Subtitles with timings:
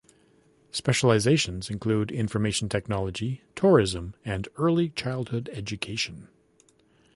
[0.71, 6.27] Specializations include information technology, tourism, and early childhood education.